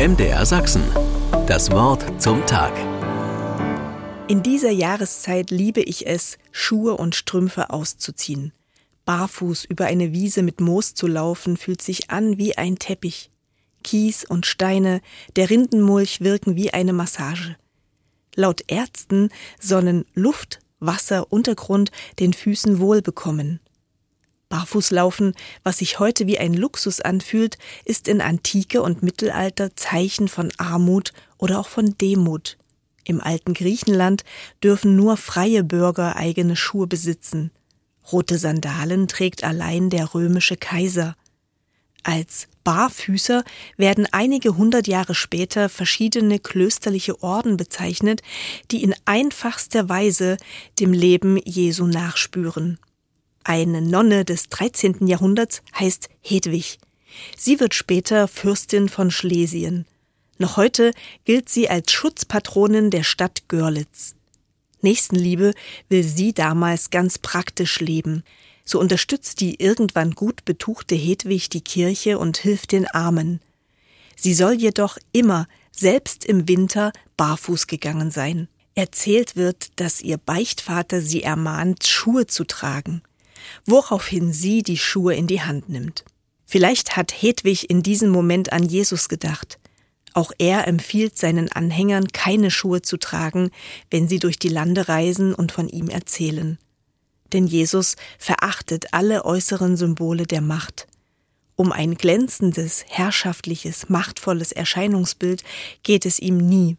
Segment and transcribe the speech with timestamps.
[0.00, 0.82] MDR Sachsen.
[1.46, 2.72] Das Wort zum Tag.
[4.28, 8.54] In dieser Jahreszeit liebe ich es, Schuhe und Strümpfe auszuziehen.
[9.04, 13.30] Barfuß über eine Wiese mit Moos zu laufen, fühlt sich an wie ein Teppich.
[13.84, 15.02] Kies und Steine,
[15.36, 17.56] der Rindenmulch wirken wie eine Massage.
[18.34, 19.28] Laut Ärzten
[19.60, 23.60] sollen Luft, Wasser, Untergrund den Füßen wohlbekommen.
[24.50, 25.32] Barfußlaufen,
[25.62, 27.56] was sich heute wie ein Luxus anfühlt,
[27.86, 32.58] ist in Antike und Mittelalter Zeichen von Armut oder auch von Demut.
[33.04, 34.24] Im alten Griechenland
[34.62, 37.50] dürfen nur freie Bürger eigene Schuhe besitzen.
[38.12, 41.16] Rote Sandalen trägt allein der römische Kaiser.
[42.02, 43.44] Als Barfüßer
[43.76, 48.22] werden einige hundert Jahre später verschiedene klösterliche Orden bezeichnet,
[48.70, 50.38] die in einfachster Weise
[50.80, 52.78] dem Leben Jesu nachspüren.
[53.50, 55.08] Eine Nonne des 13.
[55.08, 56.78] Jahrhunderts heißt Hedwig.
[57.36, 59.86] Sie wird später Fürstin von Schlesien.
[60.38, 60.92] Noch heute
[61.24, 64.14] gilt sie als Schutzpatronin der Stadt Görlitz.
[64.82, 65.52] Nächstenliebe
[65.88, 68.22] will sie damals ganz praktisch leben.
[68.64, 73.40] So unterstützt die irgendwann gut betuchte Hedwig die Kirche und hilft den Armen.
[74.14, 78.46] Sie soll jedoch immer, selbst im Winter, barfuß gegangen sein.
[78.76, 83.02] Erzählt wird, dass ihr Beichtvater sie ermahnt, Schuhe zu tragen
[83.66, 86.04] woraufhin sie die Schuhe in die Hand nimmt.
[86.44, 89.58] Vielleicht hat Hedwig in diesem Moment an Jesus gedacht.
[90.14, 93.50] Auch er empfiehlt seinen Anhängern, keine Schuhe zu tragen,
[93.90, 96.58] wenn sie durch die Lande reisen und von ihm erzählen.
[97.32, 100.88] Denn Jesus verachtet alle äußeren Symbole der Macht.
[101.54, 105.44] Um ein glänzendes, herrschaftliches, machtvolles Erscheinungsbild
[105.82, 106.76] geht es ihm nie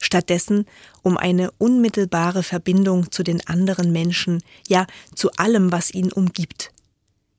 [0.00, 0.66] stattdessen
[1.02, 6.72] um eine unmittelbare Verbindung zu den anderen Menschen, ja zu allem, was ihn umgibt.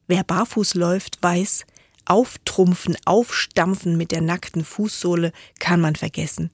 [0.08, 1.66] Wer barfuß läuft, weiß,
[2.06, 6.50] auftrumpfen, aufstampfen mit der nackten Fußsohle kann man vergessen.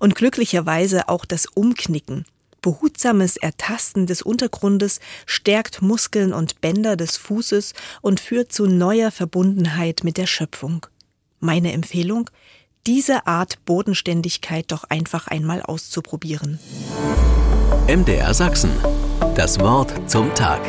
[0.00, 2.24] Und glücklicherweise auch das Umknicken.
[2.60, 7.72] Behutsames Ertasten des Untergrundes stärkt Muskeln und Bänder des Fußes
[8.02, 10.84] und führt zu neuer Verbundenheit mit der Schöpfung.
[11.40, 12.28] Meine Empfehlung?
[12.88, 16.58] Diese Art Bodenständigkeit doch einfach einmal auszuprobieren.
[17.86, 18.70] MDR Sachsen.
[19.34, 20.62] Das Wort zum Tag.